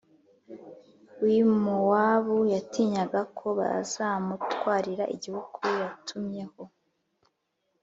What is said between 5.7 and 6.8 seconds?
yatumyeho